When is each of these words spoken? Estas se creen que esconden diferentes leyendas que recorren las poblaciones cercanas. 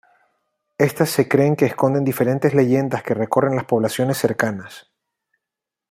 Estas 0.79 1.11
se 1.11 1.29
creen 1.29 1.55
que 1.55 1.67
esconden 1.67 2.03
diferentes 2.03 2.55
leyendas 2.55 3.03
que 3.03 3.13
recorren 3.13 3.55
las 3.55 3.65
poblaciones 3.65 4.17
cercanas. 4.17 4.89